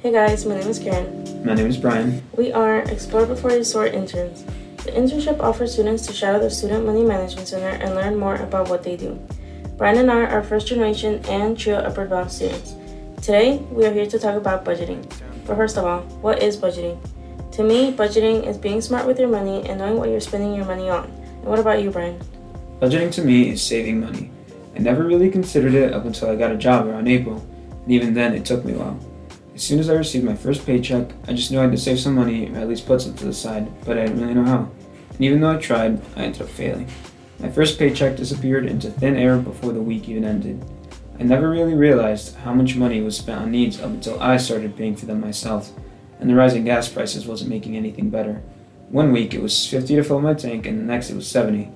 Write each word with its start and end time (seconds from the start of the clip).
Hey 0.00 0.12
guys, 0.12 0.46
my 0.46 0.54
name 0.56 0.68
is 0.68 0.78
Karen. 0.78 1.44
My 1.44 1.54
name 1.54 1.66
is 1.66 1.76
Brian. 1.76 2.22
We 2.36 2.52
are 2.52 2.82
Explore 2.82 3.26
Before 3.26 3.50
You 3.50 3.64
Soar 3.64 3.88
interns. 3.88 4.44
The 4.84 4.92
internship 4.92 5.40
offers 5.40 5.72
students 5.72 6.06
to 6.06 6.12
shadow 6.12 6.38
the 6.38 6.50
Student 6.50 6.86
Money 6.86 7.02
Management 7.02 7.48
Center 7.48 7.70
and 7.82 7.96
learn 7.96 8.16
more 8.16 8.36
about 8.36 8.68
what 8.68 8.84
they 8.84 8.96
do. 8.96 9.18
Brian 9.76 9.98
and 9.98 10.08
I 10.08 10.20
are 10.26 10.44
first 10.44 10.68
generation 10.68 11.20
and 11.26 11.58
TRIO 11.58 11.78
Upward 11.78 12.10
Bound 12.10 12.30
students. 12.30 12.76
Today, 13.16 13.56
we 13.72 13.86
are 13.86 13.92
here 13.92 14.06
to 14.06 14.20
talk 14.20 14.36
about 14.36 14.64
budgeting. 14.64 15.02
But 15.44 15.56
first 15.56 15.76
of 15.76 15.84
all, 15.84 16.02
what 16.22 16.44
is 16.44 16.56
budgeting? 16.56 16.96
To 17.54 17.64
me, 17.64 17.92
budgeting 17.92 18.46
is 18.46 18.56
being 18.56 18.80
smart 18.80 19.04
with 19.04 19.18
your 19.18 19.28
money 19.28 19.68
and 19.68 19.80
knowing 19.80 19.96
what 19.96 20.10
you're 20.10 20.20
spending 20.20 20.54
your 20.54 20.64
money 20.64 20.88
on. 20.88 21.06
And 21.06 21.46
what 21.46 21.58
about 21.58 21.82
you, 21.82 21.90
Brian? 21.90 22.20
Budgeting 22.78 23.10
to 23.14 23.24
me 23.24 23.50
is 23.50 23.60
saving 23.60 23.98
money. 23.98 24.30
I 24.76 24.78
never 24.78 25.02
really 25.02 25.28
considered 25.28 25.74
it 25.74 25.92
up 25.92 26.04
until 26.04 26.30
I 26.30 26.36
got 26.36 26.52
a 26.52 26.56
job 26.56 26.86
around 26.86 27.08
April, 27.08 27.44
and 27.82 27.90
even 27.90 28.14
then 28.14 28.32
it 28.32 28.44
took 28.44 28.64
me 28.64 28.74
a 28.74 28.78
while. 28.78 29.07
As 29.58 29.64
soon 29.64 29.80
as 29.80 29.90
I 29.90 29.94
received 29.94 30.24
my 30.24 30.36
first 30.36 30.64
paycheck, 30.64 31.10
I 31.26 31.32
just 31.32 31.50
knew 31.50 31.58
I 31.58 31.62
had 31.62 31.72
to 31.72 31.76
save 31.76 31.98
some 31.98 32.14
money 32.14 32.48
or 32.48 32.58
at 32.58 32.68
least 32.68 32.86
put 32.86 33.00
some 33.00 33.14
to 33.14 33.24
the 33.24 33.32
side, 33.32 33.66
but 33.84 33.98
I 33.98 34.02
didn't 34.06 34.20
really 34.20 34.34
know 34.34 34.44
how. 34.44 34.70
And 35.10 35.20
even 35.20 35.40
though 35.40 35.50
I 35.50 35.56
tried, 35.56 36.00
I 36.14 36.20
ended 36.22 36.42
up 36.42 36.48
failing. 36.48 36.88
My 37.40 37.50
first 37.50 37.76
paycheck 37.76 38.14
disappeared 38.14 38.66
into 38.66 38.88
thin 38.88 39.16
air 39.16 39.36
before 39.36 39.72
the 39.72 39.82
week 39.82 40.08
even 40.08 40.24
ended. 40.24 40.64
I 41.18 41.24
never 41.24 41.50
really 41.50 41.74
realized 41.74 42.36
how 42.36 42.54
much 42.54 42.76
money 42.76 43.00
was 43.00 43.16
spent 43.16 43.40
on 43.40 43.50
needs 43.50 43.80
up 43.80 43.90
until 43.90 44.22
I 44.22 44.36
started 44.36 44.76
paying 44.76 44.94
for 44.94 45.06
them 45.06 45.20
myself, 45.20 45.72
and 46.20 46.30
the 46.30 46.36
rising 46.36 46.62
gas 46.62 46.88
prices 46.88 47.26
wasn't 47.26 47.50
making 47.50 47.76
anything 47.76 48.10
better. 48.10 48.40
One 48.90 49.10
week 49.10 49.34
it 49.34 49.42
was 49.42 49.66
50 49.66 49.96
to 49.96 50.04
fill 50.04 50.20
my 50.20 50.34
tank, 50.34 50.66
and 50.66 50.78
the 50.78 50.84
next 50.84 51.10
it 51.10 51.16
was 51.16 51.26
70. 51.26 51.68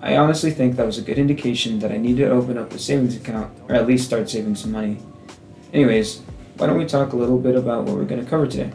I 0.00 0.16
honestly 0.16 0.52
think 0.52 0.76
that 0.76 0.86
was 0.86 0.98
a 0.98 1.02
good 1.02 1.18
indication 1.18 1.80
that 1.80 1.90
I 1.90 1.96
needed 1.96 2.26
to 2.26 2.30
open 2.30 2.56
up 2.56 2.72
a 2.72 2.78
savings 2.78 3.16
account 3.16 3.58
or 3.68 3.74
at 3.74 3.88
least 3.88 4.04
start 4.04 4.30
saving 4.30 4.54
some 4.54 4.70
money. 4.70 4.98
Anyways, 5.72 6.22
why 6.58 6.66
don't 6.66 6.76
we 6.76 6.84
talk 6.84 7.12
a 7.12 7.16
little 7.16 7.38
bit 7.38 7.54
about 7.54 7.84
what 7.84 7.94
we're 7.94 8.04
going 8.04 8.22
to 8.22 8.28
cover 8.28 8.44
today? 8.44 8.72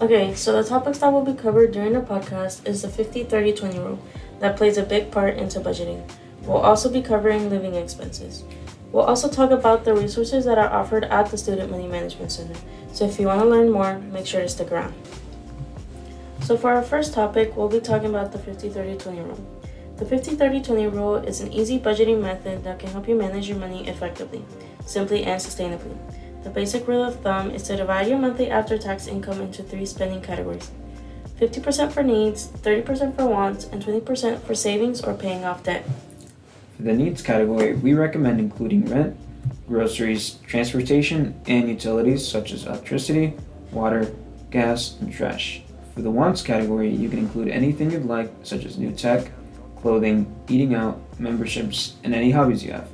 Okay, 0.00 0.34
so 0.34 0.60
the 0.60 0.68
topics 0.68 0.98
that 0.98 1.12
will 1.12 1.24
be 1.24 1.34
covered 1.34 1.70
during 1.70 1.92
the 1.92 2.00
podcast 2.00 2.66
is 2.66 2.82
the 2.82 2.88
50 2.88 3.24
30 3.24 3.52
20 3.52 3.78
rule 3.78 3.98
that 4.40 4.56
plays 4.56 4.76
a 4.76 4.82
big 4.82 5.12
part 5.12 5.36
into 5.36 5.60
budgeting. 5.60 6.02
We'll 6.42 6.56
also 6.56 6.90
be 6.90 7.00
covering 7.00 7.48
living 7.48 7.76
expenses. 7.76 8.42
We'll 8.90 9.04
also 9.04 9.28
talk 9.28 9.52
about 9.52 9.84
the 9.84 9.94
resources 9.94 10.44
that 10.46 10.58
are 10.58 10.68
offered 10.68 11.04
at 11.04 11.30
the 11.30 11.38
Student 11.38 11.70
Money 11.70 11.86
Management 11.86 12.32
Center. 12.32 12.58
So 12.92 13.04
if 13.06 13.20
you 13.20 13.28
want 13.28 13.40
to 13.40 13.46
learn 13.46 13.70
more, 13.70 13.98
make 13.98 14.26
sure 14.26 14.40
to 14.40 14.48
stick 14.48 14.72
around. 14.72 14.94
So 16.40 16.56
for 16.56 16.72
our 16.72 16.82
first 16.82 17.14
topic, 17.14 17.56
we'll 17.56 17.68
be 17.68 17.80
talking 17.80 18.10
about 18.10 18.32
the 18.32 18.38
50 18.40 18.68
30 18.68 18.96
20 18.96 19.20
rule. 19.20 19.62
The 19.96 20.04
50 20.04 20.34
30 20.34 20.60
20 20.60 20.86
rule 20.88 21.16
is 21.16 21.40
an 21.40 21.52
easy 21.52 21.78
budgeting 21.78 22.20
method 22.20 22.64
that 22.64 22.80
can 22.80 22.90
help 22.90 23.08
you 23.08 23.14
manage 23.14 23.48
your 23.48 23.58
money 23.58 23.86
effectively, 23.86 24.44
simply, 24.84 25.22
and 25.22 25.40
sustainably. 25.40 25.96
The 26.46 26.52
basic 26.52 26.86
rule 26.86 27.02
of 27.02 27.18
thumb 27.22 27.50
is 27.50 27.64
to 27.64 27.76
divide 27.76 28.06
your 28.06 28.20
monthly 28.20 28.48
after 28.48 28.78
tax 28.78 29.08
income 29.08 29.40
into 29.40 29.64
three 29.64 29.84
spending 29.84 30.22
categories 30.22 30.70
50% 31.40 31.90
for 31.90 32.04
needs, 32.04 32.46
30% 32.46 33.16
for 33.16 33.26
wants, 33.26 33.64
and 33.64 33.82
20% 33.82 34.40
for 34.42 34.54
savings 34.54 35.00
or 35.00 35.14
paying 35.14 35.44
off 35.44 35.64
debt. 35.64 35.84
For 36.76 36.84
the 36.84 36.92
needs 36.92 37.20
category, 37.20 37.74
we 37.74 37.94
recommend 37.94 38.38
including 38.38 38.86
rent, 38.86 39.16
groceries, 39.66 40.36
transportation, 40.46 41.34
and 41.48 41.68
utilities 41.68 42.26
such 42.26 42.52
as 42.52 42.64
electricity, 42.64 43.34
water, 43.72 44.14
gas, 44.52 45.00
and 45.00 45.12
trash. 45.12 45.62
For 45.96 46.02
the 46.02 46.12
wants 46.12 46.42
category, 46.42 46.94
you 46.94 47.08
can 47.08 47.18
include 47.18 47.48
anything 47.48 47.90
you'd 47.90 48.04
like, 48.04 48.32
such 48.44 48.64
as 48.64 48.78
new 48.78 48.92
tech, 48.92 49.32
clothing, 49.80 50.32
eating 50.48 50.76
out, 50.76 51.00
memberships, 51.18 51.96
and 52.04 52.14
any 52.14 52.30
hobbies 52.30 52.62
you 52.62 52.70
have. 52.70 52.88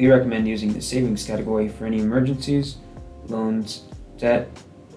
We 0.00 0.08
recommend 0.10 0.48
using 0.48 0.72
the 0.72 0.80
savings 0.80 1.26
category 1.26 1.68
for 1.68 1.84
any 1.84 1.98
emergencies, 1.98 2.78
loans, 3.26 3.82
debt, 4.16 4.48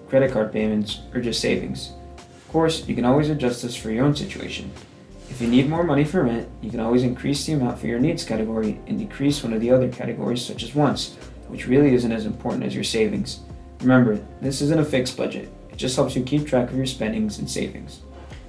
credit 0.08 0.32
card 0.32 0.50
payments, 0.50 1.00
or 1.12 1.20
just 1.20 1.42
savings. 1.42 1.92
Of 2.16 2.48
course, 2.48 2.88
you 2.88 2.94
can 2.94 3.04
always 3.04 3.28
adjust 3.28 3.60
this 3.60 3.76
for 3.76 3.90
your 3.90 4.06
own 4.06 4.16
situation. 4.16 4.72
If 5.28 5.42
you 5.42 5.48
need 5.48 5.68
more 5.68 5.84
money 5.84 6.04
for 6.04 6.22
rent, 6.22 6.48
you 6.62 6.70
can 6.70 6.80
always 6.80 7.02
increase 7.02 7.44
the 7.44 7.52
amount 7.52 7.78
for 7.78 7.86
your 7.86 7.98
needs 7.98 8.24
category 8.24 8.80
and 8.86 8.98
decrease 8.98 9.42
one 9.42 9.52
of 9.52 9.60
the 9.60 9.70
other 9.70 9.90
categories, 9.90 10.42
such 10.42 10.62
as 10.62 10.74
wants, 10.74 11.16
which 11.48 11.66
really 11.66 11.92
isn't 11.92 12.10
as 12.10 12.24
important 12.24 12.64
as 12.64 12.74
your 12.74 12.82
savings. 12.82 13.40
Remember, 13.80 14.18
this 14.40 14.62
isn't 14.62 14.80
a 14.80 14.84
fixed 14.86 15.18
budget, 15.18 15.52
it 15.70 15.76
just 15.76 15.96
helps 15.96 16.16
you 16.16 16.22
keep 16.22 16.46
track 16.46 16.70
of 16.70 16.78
your 16.78 16.86
spendings 16.86 17.40
and 17.40 17.50
savings. 17.50 18.00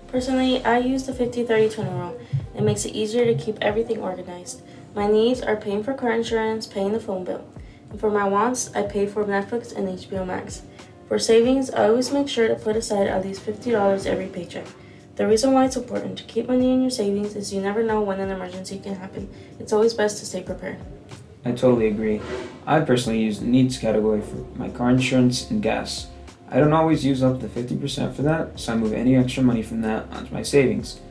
Personally, 0.08 0.63
I 0.63 0.78
use 0.78 1.06
the 1.06 1.13
50 1.13 1.44
30 1.44 1.75
20 1.75 1.90
rule. 1.90 2.18
It 2.56 2.63
makes 2.63 2.85
it 2.85 2.94
easier 2.94 3.25
to 3.25 3.35
keep 3.35 3.58
everything 3.59 3.97
organized. 3.97 4.62
My 4.95 5.07
needs 5.07 5.41
are 5.41 5.57
paying 5.57 5.83
for 5.83 5.94
car 5.94 6.11
insurance, 6.11 6.66
paying 6.66 6.94
the 6.94 7.01
phone 7.01 7.25
bill. 7.25 7.45
And 7.89 8.00
for 8.00 8.09
my 8.09 8.23
wants, 8.23 8.73
I 8.73 8.83
pay 8.83 9.06
for 9.06 9.25
Netflix 9.25 9.75
and 9.75 9.89
HBO 9.89 10.25
Max. 10.25 10.61
For 11.09 11.19
savings, 11.19 11.69
I 11.69 11.89
always 11.89 12.13
make 12.13 12.29
sure 12.29 12.47
to 12.47 12.56
put 12.56 12.78
aside 12.78 13.07
at 13.07 13.25
least 13.25 13.45
$50 13.45 14.05
every 14.05 14.28
paycheck. 14.28 14.66
The 15.17 15.28
reason 15.28 15.51
why 15.51 15.66
it's 15.66 15.75
important 15.75 16.17
to 16.17 16.23
keep 16.23 16.47
money 16.47 16.72
in 16.72 16.81
your 16.81 16.89
savings 16.89 17.35
is 17.35 17.53
you 17.53 17.59
never 17.59 17.84
know 17.84 18.01
when 18.01 18.22
an 18.22 18.31
emergency 18.31 18.79
can 18.79 18.95
happen. 18.95 19.29
It's 19.59 19.73
always 19.73 19.94
best 19.94 20.17
to 20.19 20.25
stay 20.25 20.41
prepared. 20.41 20.78
I 21.44 21.51
totally 21.51 21.88
agree. 21.88 22.22
I 22.66 22.79
personally 22.79 23.22
use 23.22 23.41
the 23.41 23.45
needs 23.45 23.78
category 23.78 24.22
for 24.22 24.38
my 24.57 24.69
car 24.69 24.89
insurance 24.91 25.51
and 25.51 25.61
gas. 25.61 26.07
I 26.50 26.59
don't 26.59 26.73
always 26.73 27.03
use 27.03 27.22
up 27.22 27.41
the 27.41 27.47
50% 27.47 28.13
for 28.13 28.22
that, 28.22 28.57
so 28.57 28.72
I 28.72 28.78
move 28.78 28.94
any 28.94 29.17
extra 29.17 29.44
money 29.44 29.61
from 29.61 29.81
that 29.81 30.09
onto 30.11 30.34
my 30.34 30.41
savings. 30.41 31.01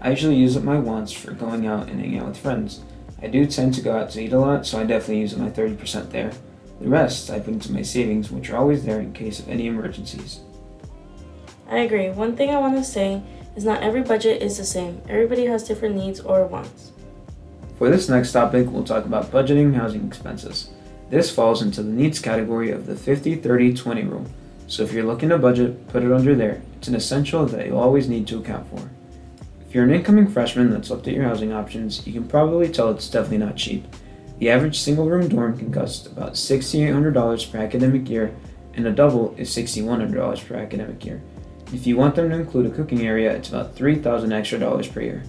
I 0.00 0.10
usually 0.10 0.34
use 0.34 0.56
up 0.56 0.64
my 0.64 0.78
wants 0.78 1.12
for 1.12 1.32
going 1.32 1.66
out 1.66 1.88
and 1.88 2.00
hanging 2.00 2.18
out 2.18 2.26
with 2.26 2.36
friends. 2.36 2.80
I 3.20 3.26
do 3.26 3.46
tend 3.46 3.74
to 3.74 3.82
go 3.82 3.96
out 3.96 4.10
to 4.10 4.22
eat 4.22 4.32
a 4.32 4.38
lot, 4.38 4.66
so 4.66 4.78
I 4.78 4.84
definitely 4.84 5.20
use 5.20 5.36
my 5.36 5.50
30% 5.50 6.10
there. 6.10 6.32
The 6.80 6.88
rest 6.88 7.30
I 7.30 7.40
put 7.40 7.54
into 7.54 7.72
my 7.72 7.82
savings, 7.82 8.30
which 8.30 8.50
are 8.50 8.56
always 8.56 8.84
there 8.84 9.00
in 9.00 9.12
case 9.12 9.40
of 9.40 9.48
any 9.48 9.66
emergencies. 9.66 10.40
I 11.68 11.78
agree. 11.78 12.10
One 12.10 12.36
thing 12.36 12.50
I 12.50 12.60
want 12.60 12.76
to 12.76 12.84
say 12.84 13.20
is 13.56 13.64
not 13.64 13.82
every 13.82 14.02
budget 14.02 14.40
is 14.40 14.56
the 14.56 14.64
same. 14.64 15.02
Everybody 15.08 15.46
has 15.46 15.66
different 15.66 15.96
needs 15.96 16.20
or 16.20 16.46
wants. 16.46 16.92
For 17.76 17.90
this 17.90 18.08
next 18.08 18.32
topic, 18.32 18.68
we'll 18.70 18.84
talk 18.84 19.04
about 19.04 19.32
budgeting 19.32 19.74
housing 19.74 20.06
expenses. 20.06 20.70
This 21.10 21.30
falls 21.30 21.62
into 21.62 21.82
the 21.82 21.90
needs 21.90 22.20
category 22.20 22.70
of 22.70 22.86
the 22.86 22.94
50 22.94 23.36
30 23.36 23.74
20 23.74 24.02
rule. 24.04 24.26
So 24.68 24.82
if 24.82 24.92
you're 24.92 25.04
looking 25.04 25.30
to 25.30 25.38
budget, 25.38 25.88
put 25.88 26.02
it 26.02 26.12
under 26.12 26.34
there. 26.34 26.62
It's 26.76 26.88
an 26.88 26.94
essential 26.94 27.46
that 27.46 27.66
you'll 27.66 27.78
always 27.78 28.08
need 28.08 28.26
to 28.28 28.38
account 28.38 28.68
for. 28.68 28.87
If 29.68 29.74
you're 29.74 29.84
an 29.84 29.90
incoming 29.90 30.28
freshman 30.28 30.70
that's 30.70 30.88
looked 30.88 31.08
at 31.08 31.12
your 31.12 31.24
housing 31.24 31.52
options, 31.52 32.06
you 32.06 32.14
can 32.14 32.26
probably 32.26 32.70
tell 32.70 32.90
it's 32.90 33.10
definitely 33.10 33.36
not 33.36 33.56
cheap. 33.56 33.86
The 34.38 34.48
average 34.48 34.78
single 34.78 35.10
room 35.10 35.28
dorm 35.28 35.58
can 35.58 35.70
cost 35.70 36.06
about 36.06 36.32
$6,800 36.32 37.52
per 37.52 37.58
academic 37.58 38.08
year, 38.08 38.34
and 38.72 38.86
a 38.86 38.90
double 38.90 39.34
is 39.36 39.50
$6,100 39.50 40.48
per 40.48 40.54
academic 40.54 41.04
year. 41.04 41.20
If 41.70 41.86
you 41.86 41.98
want 41.98 42.14
them 42.14 42.30
to 42.30 42.36
include 42.36 42.64
a 42.64 42.74
cooking 42.74 43.06
area, 43.06 43.30
it's 43.30 43.50
about 43.50 43.74
3,000 43.74 44.32
extra 44.32 44.58
dollars 44.58 44.88
per 44.88 45.02
year. 45.02 45.22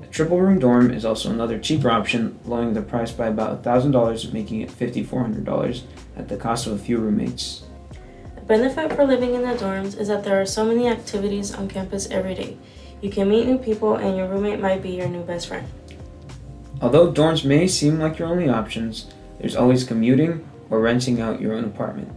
A 0.00 0.06
triple 0.06 0.40
room 0.40 0.60
dorm 0.60 0.92
is 0.92 1.04
also 1.04 1.32
another 1.32 1.58
cheaper 1.58 1.90
option, 1.90 2.38
lowering 2.44 2.72
the 2.72 2.82
price 2.82 3.10
by 3.10 3.26
about 3.26 3.64
$1,000, 3.64 4.32
making 4.32 4.60
it 4.60 4.70
$5,400 4.70 5.82
at 6.16 6.28
the 6.28 6.36
cost 6.36 6.68
of 6.68 6.74
a 6.74 6.78
few 6.78 6.98
roommates. 6.98 7.64
The 8.36 8.42
benefit 8.42 8.92
for 8.92 9.04
living 9.04 9.34
in 9.34 9.42
the 9.42 9.56
dorms 9.56 9.98
is 9.98 10.06
that 10.06 10.22
there 10.22 10.40
are 10.40 10.46
so 10.46 10.64
many 10.64 10.86
activities 10.86 11.52
on 11.52 11.66
campus 11.66 12.08
every 12.12 12.36
day. 12.36 12.56
You 13.00 13.10
can 13.10 13.28
meet 13.28 13.46
new 13.46 13.58
people, 13.58 13.96
and 13.96 14.16
your 14.16 14.28
roommate 14.28 14.60
might 14.60 14.82
be 14.82 14.90
your 14.90 15.08
new 15.08 15.22
best 15.22 15.48
friend. 15.48 15.66
Although 16.80 17.12
dorms 17.12 17.44
may 17.44 17.66
seem 17.66 17.98
like 17.98 18.18
your 18.18 18.28
only 18.28 18.48
options, 18.48 19.06
there's 19.38 19.56
always 19.56 19.84
commuting 19.84 20.48
or 20.70 20.80
renting 20.80 21.20
out 21.20 21.40
your 21.40 21.54
own 21.54 21.64
apartment. 21.64 22.12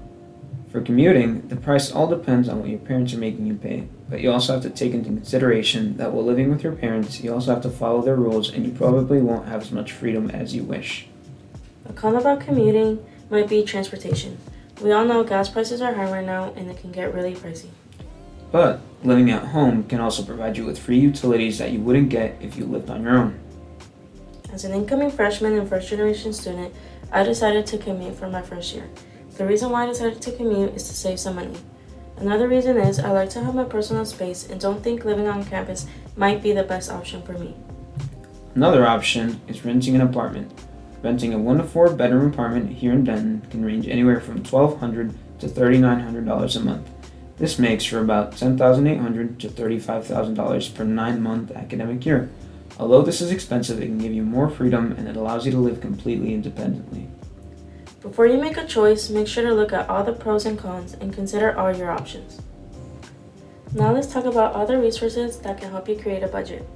For 0.72 0.82
commuting, 0.82 1.48
the 1.48 1.56
price 1.56 1.92
all 1.92 2.08
depends 2.08 2.48
on 2.48 2.60
what 2.60 2.70
your 2.70 2.80
parents 2.80 3.14
are 3.14 3.18
making 3.18 3.48
you 3.48 3.56
pay, 3.56 3.88
but 4.08 4.22
you 4.22 4.32
also 4.32 4.54
have 4.54 4.62
to 4.64 4.70
take 4.70 4.94
into 4.94 5.10
consideration 5.10 5.98
that 5.98 6.12
while 6.12 6.24
living 6.24 6.52
with 6.52 6.64
your 6.64 6.74
parents, 6.74 7.22
you 7.22 7.34
also 7.34 7.54
have 7.54 7.64
to 7.64 7.72
follow 7.72 8.04
their 8.04 8.16
rules 8.16 8.54
and 8.54 8.66
you 8.66 8.72
probably 8.72 9.20
won't 9.20 9.48
have 9.48 9.62
as 9.62 9.72
much 9.72 9.92
freedom 9.92 10.30
as 10.30 10.54
you 10.54 10.64
wish. 10.64 11.08
A 11.88 11.94
con 11.94 12.16
about 12.16 12.42
commuting 12.42 13.04
might 13.32 13.50
be 13.50 13.64
transportation. 13.64 14.38
We 14.80 14.92
all 14.92 15.06
know 15.06 15.24
gas 15.24 15.50
prices 15.50 15.82
are 15.82 15.94
high 15.94 16.12
right 16.12 16.26
now 16.26 16.54
and 16.56 16.70
it 16.70 16.78
can 16.78 16.92
get 16.92 17.16
really 17.16 17.34
pricey. 17.34 17.70
But 18.52 18.82
living 19.04 19.32
at 19.32 19.44
home 19.44 19.84
can 19.84 20.00
also 20.00 20.24
provide 20.24 20.58
you 20.58 20.66
with 20.66 20.80
free 20.80 21.00
utilities 21.00 21.58
that 21.60 21.72
you 21.72 21.80
wouldn't 21.80 22.10
get 22.10 22.38
if 22.42 22.58
you 22.58 22.66
lived 22.66 22.90
on 22.90 23.04
your 23.04 23.18
own. 23.18 23.40
As 24.52 24.66
an 24.66 24.74
incoming 24.74 25.12
freshman 25.12 25.54
and 25.54 25.70
first 25.70 25.90
generation 25.90 26.34
student, 26.34 26.74
I 27.12 27.24
decided 27.24 27.66
to 27.68 27.78
commute 27.78 28.16
for 28.16 28.30
my 28.30 28.42
first 28.42 28.74
year. 28.74 28.90
The 29.38 29.46
reason 29.46 29.70
why 29.70 29.84
I 29.84 29.88
decided 29.88 30.22
to 30.22 30.32
commute 30.32 30.76
is 30.76 30.88
to 30.88 30.94
save 30.94 31.20
some 31.20 31.36
money. 31.36 31.56
Another 32.18 32.48
reason 32.48 32.78
is 32.78 33.00
I 33.00 33.12
like 33.12 33.30
to 33.32 33.44
have 33.44 33.56
my 33.56 33.64
personal 33.64 34.04
space 34.04 34.50
and 34.50 34.60
don't 34.60 34.84
think 34.84 35.06
living 35.06 35.28
on 35.28 35.46
campus 35.46 35.86
might 36.18 36.44
be 36.44 36.52
the 36.52 36.64
best 36.64 36.92
option 36.92 37.22
for 37.22 37.34
me. 37.34 37.56
Another 38.56 38.86
option 38.86 39.40
is 39.48 39.64
renting 39.64 39.96
an 39.96 40.02
apartment. 40.02 40.52
Renting 41.02 41.34
a 41.34 41.38
1 41.38 41.60
to 41.60 41.64
4 41.64 41.94
bedroom 41.94 42.34
apartment 42.34 42.76
here 42.76 42.92
in 42.92 43.06
Denton 43.06 43.42
can 43.50 43.64
range 43.64 43.88
anywhere 43.88 44.20
from 44.20 44.44
1,200 44.44 45.14
to 45.40 45.48
$3,900 45.48 46.56
a 46.56 46.60
month. 46.60 46.90
This 47.40 47.58
makes 47.58 47.86
for 47.86 48.00
about 48.00 48.36
10,800 48.36 49.40
to 49.40 49.48
$35,000 49.48 50.76
per 50.76 50.84
9 50.84 51.22
month 51.22 51.52
academic 51.52 52.06
year. 52.06 52.30
Although 52.78 53.02
this 53.02 53.22
is 53.22 53.32
expensive, 53.32 53.82
it 53.82 53.86
can 53.86 53.98
give 53.98 54.14
you 54.14 54.24
more 54.24 54.50
freedom 54.50 54.92
and 54.98 55.08
it 55.08 55.16
allows 55.16 55.46
you 55.46 55.54
to 55.54 55.58
live 55.58 55.80
completely 55.80 56.34
independently. 56.34 57.08
Before 58.02 58.28
you 58.28 58.38
make 58.38 58.58
a 58.58 58.68
choice, 58.68 59.10
make 59.10 59.28
sure 59.28 59.44
to 59.44 59.54
look 59.54 59.72
at 59.72 59.90
all 59.90 60.04
the 60.04 60.12
pros 60.12 60.46
and 60.46 60.60
cons 60.60 60.96
and 60.96 61.14
consider 61.14 61.58
all 61.58 61.76
your 61.76 61.92
options. 61.92 62.42
Now 63.74 63.94
let's 63.94 64.12
talk 64.12 64.26
about 64.26 64.54
other 64.54 64.78
resources 64.80 65.38
that 65.40 65.62
can 65.62 65.72
help 65.72 65.88
you 65.88 65.98
create 65.98 66.24
a 66.24 66.28
budget. 66.28 66.68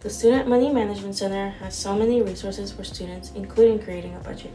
The 0.00 0.10
Student 0.10 0.48
Money 0.48 0.72
Management 0.72 1.16
Center 1.16 1.50
has 1.60 1.76
so 1.76 1.94
many 1.94 2.22
resources 2.22 2.72
for 2.72 2.82
students, 2.82 3.32
including 3.36 3.80
creating 3.80 4.14
a 4.14 4.20
budget. 4.20 4.52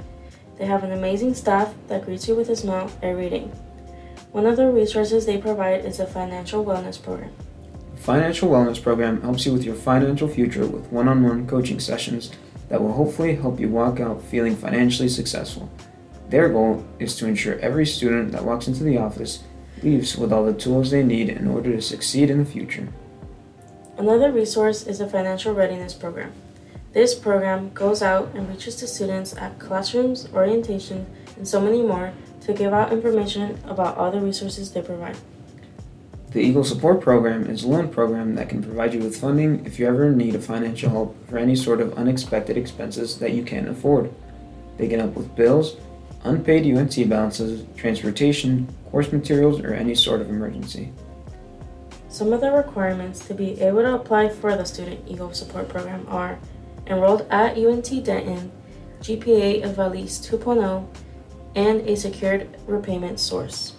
They 0.57 0.65
have 0.65 0.83
an 0.83 0.91
amazing 0.91 1.33
staff 1.33 1.73
that 1.87 2.05
greets 2.05 2.27
you 2.27 2.35
with 2.35 2.49
a 2.49 2.55
smile 2.55 2.91
every 3.01 3.29
day. 3.29 3.49
One 4.33 4.47
of 4.47 4.57
the 4.57 4.67
resources 4.67 5.27
they 5.27 5.37
provide 5.37 5.85
is 5.85 5.99
a 5.99 6.07
financial 6.07 6.65
wellness 6.65 6.99
program. 6.99 7.31
Financial 7.97 8.49
Wellness 8.49 8.81
Program 8.81 9.21
helps 9.21 9.45
you 9.45 9.53
with 9.53 9.63
your 9.63 9.75
financial 9.75 10.27
future 10.27 10.65
with 10.65 10.91
one 10.91 11.07
on 11.07 11.21
one 11.21 11.45
coaching 11.45 11.79
sessions 11.79 12.31
that 12.67 12.81
will 12.81 12.93
hopefully 12.93 13.35
help 13.35 13.59
you 13.59 13.69
walk 13.69 13.99
out 13.99 14.23
feeling 14.23 14.55
financially 14.55 15.07
successful. 15.07 15.71
Their 16.29 16.49
goal 16.49 16.83
is 16.97 17.15
to 17.17 17.27
ensure 17.27 17.59
every 17.59 17.85
student 17.85 18.31
that 18.31 18.43
walks 18.43 18.67
into 18.67 18.83
the 18.83 18.97
office 18.97 19.43
leaves 19.83 20.17
with 20.17 20.33
all 20.33 20.45
the 20.45 20.53
tools 20.53 20.89
they 20.89 21.03
need 21.03 21.29
in 21.29 21.47
order 21.47 21.71
to 21.71 21.81
succeed 21.81 22.31
in 22.31 22.39
the 22.39 22.51
future. 22.51 22.87
Another 23.99 24.31
resource 24.31 24.87
is 24.87 24.97
the 24.97 25.07
Financial 25.07 25.53
Readiness 25.53 25.93
Program. 25.93 26.33
This 26.93 27.13
program 27.13 27.71
goes 27.73 28.01
out 28.01 28.33
and 28.33 28.49
reaches 28.49 28.77
to 28.77 28.87
students 28.87 29.37
at 29.37 29.59
classrooms, 29.59 30.27
orientation, 30.33 31.05
and 31.37 31.47
so 31.47 31.61
many 31.61 31.83
more 31.83 32.13
to 32.45 32.53
give 32.53 32.73
out 32.73 32.91
information 32.91 33.59
about 33.65 33.97
all 33.97 34.11
the 34.11 34.19
resources 34.19 34.71
they 34.71 34.81
provide. 34.81 35.17
The 36.31 36.39
Eagle 36.39 36.63
Support 36.63 37.01
Program 37.01 37.45
is 37.45 37.63
a 37.63 37.67
loan 37.67 37.89
program 37.89 38.35
that 38.35 38.49
can 38.49 38.63
provide 38.63 38.93
you 38.93 38.99
with 39.01 39.15
funding 39.15 39.65
if 39.65 39.77
you 39.77 39.85
ever 39.85 40.09
need 40.09 40.33
a 40.33 40.39
financial 40.39 40.89
help 40.89 41.29
for 41.29 41.37
any 41.37 41.55
sort 41.55 41.79
of 41.79 41.93
unexpected 41.93 42.57
expenses 42.57 43.19
that 43.19 43.33
you 43.33 43.43
can't 43.43 43.67
afford. 43.67 44.11
They 44.77 44.87
can 44.87 44.99
help 44.99 45.13
with 45.13 45.35
bills, 45.35 45.77
unpaid 46.23 46.65
UNT 46.65 47.07
balances, 47.07 47.65
transportation, 47.77 48.67
course 48.89 49.11
materials, 49.11 49.61
or 49.61 49.73
any 49.73 49.93
sort 49.93 50.21
of 50.21 50.29
emergency. 50.29 50.91
Some 52.09 52.33
of 52.33 52.41
the 52.41 52.51
requirements 52.51 53.27
to 53.27 53.33
be 53.33 53.59
able 53.61 53.83
to 53.83 53.95
apply 53.95 54.29
for 54.29 54.55
the 54.55 54.65
Student 54.65 55.07
Eagle 55.07 55.33
Support 55.33 55.69
Program 55.69 56.05
are 56.09 56.39
enrolled 56.87 57.27
at 57.29 57.57
UNT 57.57 58.03
Denton, 58.03 58.51
GPA 59.01 59.63
of 59.63 59.79
at 59.79 59.91
least 59.91 60.29
2.0, 60.31 60.87
and 61.55 61.81
a 61.87 61.95
secured 61.95 62.49
repayment 62.67 63.19
source. 63.19 63.73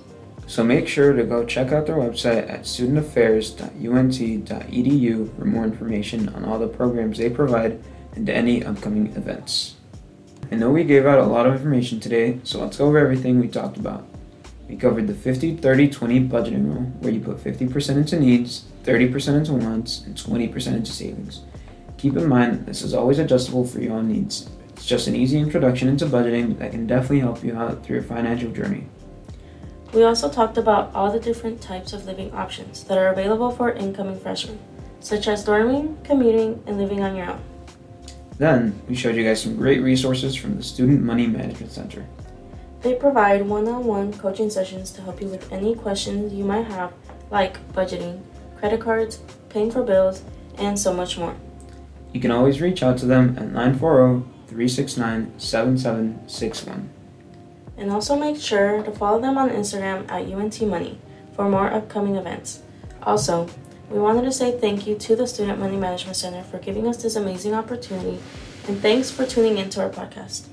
So 0.47 0.63
make 0.63 0.87
sure 0.87 1.15
to 1.15 1.25
go 1.25 1.45
check 1.45 1.73
out 1.73 1.87
their 1.87 1.97
website 1.97 2.49
at 2.51 2.63
studentaffairs.unt.edu 2.63 5.37
for 5.37 5.45
more 5.45 5.65
information 5.65 6.29
on 6.31 6.45
all 6.45 6.59
the 6.59 6.69
programs 6.69 7.19
they 7.19 7.31
provide 7.31 7.83
and 8.15 8.29
any 8.29 8.63
upcoming 8.63 9.07
events. 9.17 9.77
I 10.53 10.57
know 10.57 10.71
we 10.71 10.85
gave 10.85 11.07
out 11.07 11.19
a 11.19 11.25
lot 11.25 11.47
of 11.47 11.55
information 11.55 11.99
today, 11.99 12.41
so 12.45 12.61
let's 12.61 12.77
go 12.77 12.87
over 12.87 12.99
everything 12.99 13.41
we 13.41 13.49
talked 13.49 13.79
about. 13.79 14.07
We 14.69 14.77
covered 14.77 15.07
the 15.07 15.15
50 15.15 15.57
30 15.57 15.89
20 15.89 16.29
budgeting 16.29 16.67
rule, 16.67 16.83
where 17.01 17.13
you 17.13 17.21
put 17.21 17.39
50% 17.39 17.97
into 17.97 18.21
needs, 18.21 18.67
30% 18.85 19.37
into 19.37 19.55
wants, 19.55 20.03
and 20.03 20.15
20% 20.15 20.75
into 20.75 20.93
savings. 20.93 21.41
Keep 21.97 22.17
in 22.17 22.29
mind, 22.29 22.67
this 22.67 22.83
is 22.83 22.93
always 22.93 23.19
adjustable 23.19 23.67
for 23.67 23.81
your 23.81 23.95
own 23.95 24.09
needs. 24.09 24.51
It's 24.75 24.87
just 24.87 25.07
an 25.07 25.17
easy 25.17 25.39
introduction 25.39 25.89
into 25.89 26.07
budgeting 26.07 26.59
that 26.59 26.73
can 26.73 26.87
definitely 26.87 27.21
help 27.21 27.43
you 27.43 27.57
out 27.57 27.85
through 27.85 27.97
your 27.97 28.05
financial 28.05 28.51
journey. 28.51 28.87
We 29.93 30.03
also 30.03 30.29
talked 30.29 30.59
about 30.59 30.93
all 30.95 31.13
the 31.13 31.21
different 31.21 31.63
types 31.63 31.93
of 31.93 32.05
living 32.05 32.33
options 32.33 32.83
that 32.85 32.99
are 32.99 33.09
available 33.09 33.53
for 33.53 33.71
incoming 33.71 34.19
freshmen, 34.19 34.59
such 34.99 35.29
as 35.29 35.47
dorming, 35.47 36.03
commuting, 36.05 36.63
and 36.67 36.77
living 36.77 37.03
on 37.03 37.15
your 37.15 37.31
own. 37.31 37.41
Then, 38.37 38.79
we 38.89 38.97
showed 38.97 39.15
you 39.15 39.23
guys 39.23 39.41
some 39.41 39.57
great 39.57 39.81
resources 39.81 40.35
from 40.35 40.57
the 40.57 40.63
Student 40.65 41.03
Money 41.03 41.29
Management 41.29 41.71
Center. 41.71 42.05
They 42.83 42.95
provide 42.95 43.47
one 43.47 43.69
on 43.69 43.85
one 43.85 44.13
coaching 44.13 44.51
sessions 44.51 44.91
to 44.91 45.03
help 45.03 45.23
you 45.23 45.29
with 45.29 45.51
any 45.53 45.77
questions 45.77 46.35
you 46.35 46.45
might 46.45 46.67
have, 46.67 46.93
like 47.31 47.65
budgeting, 47.73 48.21
credit 48.59 48.81
cards, 48.81 49.21
paying 49.49 49.71
for 49.71 49.85
bills, 49.85 50.25
and 50.59 50.77
so 50.77 50.93
much 50.93 51.17
more. 51.17 51.37
You 52.13 52.21
can 52.21 52.33
always 52.33 52.61
reach 52.61 52.83
out 52.83 52.99
to 52.99 53.07
them 53.07 53.37
at 53.39 53.53
940 53.53 54.34
369 54.47 55.33
7761. 55.39 56.89
And 57.77 57.91
also 57.91 58.17
make 58.17 58.41
sure 58.41 58.83
to 58.83 58.91
follow 58.93 59.21
them 59.21 59.37
on 59.37 59.51
Instagram 59.51 60.09
at 60.11 60.31
UNT 60.31 60.61
Money 60.63 60.99
for 61.35 61.49
more 61.49 61.73
upcoming 61.73 62.17
events. 62.17 62.63
Also, 63.03 63.49
we 63.91 63.99
wanted 63.99 64.23
to 64.23 64.33
say 64.33 64.59
thank 64.59 64.87
you 64.87 64.97
to 64.97 65.17
the 65.17 65.27
Student 65.27 65.59
Money 65.59 65.77
Management 65.77 66.17
Center 66.17 66.43
for 66.43 66.59
giving 66.59 66.87
us 66.87 67.03
this 67.03 67.17
amazing 67.17 67.55
opportunity, 67.55 68.19
and 68.67 68.81
thanks 68.81 69.11
for 69.11 69.27
tuning 69.27 69.59
into 69.59 69.83
our 69.83 69.91
podcast. 69.91 70.47